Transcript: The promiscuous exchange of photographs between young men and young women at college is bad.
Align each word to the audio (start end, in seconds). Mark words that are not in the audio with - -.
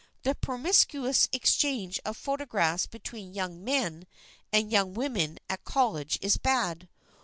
The 0.23 0.33
promiscuous 0.33 1.29
exchange 1.31 1.99
of 2.05 2.17
photographs 2.17 2.87
between 2.87 3.35
young 3.35 3.63
men 3.63 4.07
and 4.51 4.71
young 4.71 4.95
women 4.95 5.37
at 5.47 5.63
college 5.63 6.17
is 6.23 6.37
bad. 6.37 6.89